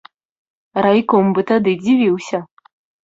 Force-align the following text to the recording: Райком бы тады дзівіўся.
Райком 0.85 1.25
бы 1.39 1.45
тады 1.53 1.71
дзівіўся. 1.85 2.37